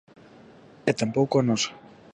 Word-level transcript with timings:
E 0.89 0.91
tampouco 0.99 1.35
a 1.37 1.45
nosa. 1.47 1.71